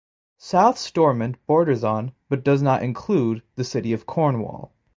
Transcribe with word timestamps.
South 0.39 0.79
Stormont 0.79 1.37
borders 1.45 1.83
on, 1.83 2.11
but 2.27 2.43
does 2.43 2.63
not 2.63 2.81
include, 2.81 3.43
the 3.55 3.63
city 3.63 3.93
of 3.93 4.07
Cornwall. 4.07 4.71